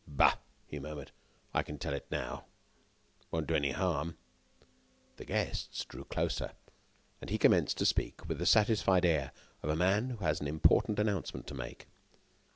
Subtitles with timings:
[0.07, 1.11] "Bah!" he murmured.
[1.53, 2.45] "I can tell it now.
[3.19, 4.17] It won't do any harm."
[5.17, 6.53] The guests drew closer,
[7.21, 10.47] and he commenced to speak with the satisfied air of a man who has an
[10.47, 11.85] important announcement to make.